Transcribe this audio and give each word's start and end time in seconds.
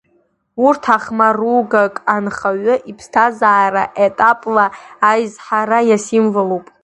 Урҭ 0.65 0.83
ахмаругак 0.95 1.95
анхаҩы 2.15 2.75
иԥсҭазаара 2.91 3.83
етапла 4.05 4.65
аизҳара 5.09 5.79
иасимволуп. 5.89 6.65